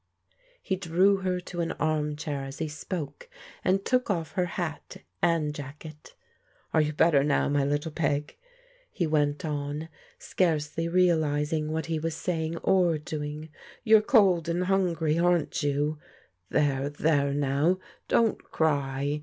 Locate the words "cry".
18.45-19.19